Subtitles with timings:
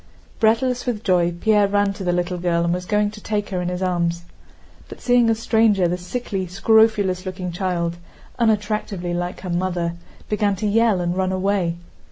[0.39, 3.61] Breathless with joy, Pierre ran to the little girl and was going to take her
[3.61, 4.23] in his arms.
[4.89, 7.97] But seeing a stranger the sickly, scrofulous looking child,
[8.39, 9.93] unattractively like her mother,
[10.27, 11.75] began to yell and run away.